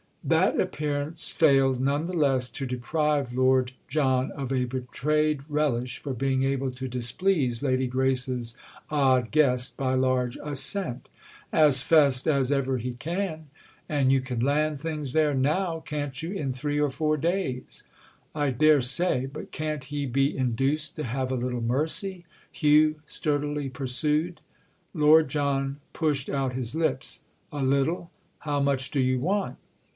That 0.23 0.59
appearance 0.59 1.29
failed 1.31 1.79
none 1.79 2.05
the 2.05 2.13
less 2.13 2.49
to 2.51 2.65
deprive 2.65 3.33
Lord 3.33 3.73
John 3.87 4.31
of 4.31 4.51
a 4.51 4.65
betrayed 4.65 5.41
relish 5.49 5.97
for 5.97 6.13
being 6.13 6.43
able 6.43 6.71
to 6.71 6.87
displease 6.87 7.61
Lady 7.63 7.85
Grace's 7.87 8.55
odd 8.89 9.29
guest 9.31 9.77
by 9.77 9.93
large 9.95 10.37
assent. 10.43 11.09
"As 11.51 11.83
fast 11.83 12.27
as 12.27 12.51
ever 12.51 12.77
he 12.77 12.93
can—and 12.93 14.11
you 14.11 14.21
can 14.21 14.39
land 14.39 14.79
things 14.79 15.13
there 15.13 15.33
now, 15.33 15.79
can't 15.81 16.21
you? 16.21 16.31
in 16.31 16.51
three 16.53 16.79
or 16.79 16.89
four 16.91 17.17
days." 17.17 17.83
"I 18.33 18.51
dare 18.51 18.81
say. 18.81 19.27
But 19.27 19.51
can't 19.51 19.85
he 19.85 20.05
be 20.05 20.35
induced 20.35 20.95
to 20.95 21.03
have 21.03 21.31
a 21.31 21.35
little 21.35 21.61
mercy?" 21.61 22.25
Hugh 22.51 22.95
sturdily 23.05 23.69
pursued. 23.69 24.41
Lord 24.93 25.29
John 25.29 25.77
pushed 25.93 26.29
out 26.29 26.53
his 26.53 26.73
lips. 26.73 27.23
"A 27.51 27.63
'little'? 27.63 28.09
How 28.39 28.59
much 28.59 28.89
do 28.91 28.99
you 28.99 29.19
want?" 29.19 29.57